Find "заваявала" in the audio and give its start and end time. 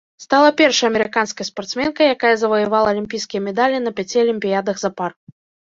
2.43-2.87